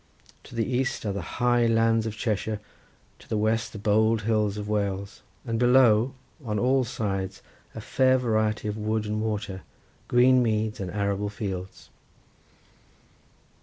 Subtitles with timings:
[0.45, 2.59] To the east are the high lands of Cheshire,
[3.19, 7.43] to the west the bold hills of Wales, and below, on all sides
[7.75, 9.61] a fair variety of wood and water,
[10.07, 11.91] green meads and arable fields.